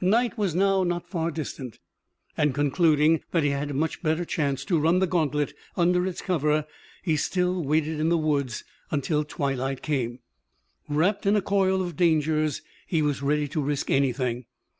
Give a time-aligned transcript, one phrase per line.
[0.00, 1.80] Night was now not far distant,
[2.36, 6.22] and, concluding that he had a much better chance to run the gantlet under its
[6.22, 6.64] cover,
[7.02, 8.54] he still waited in the wood
[8.92, 10.20] until the twilight came.
[10.88, 14.46] Wrapped in a coil of dangers he was ready to risk anything.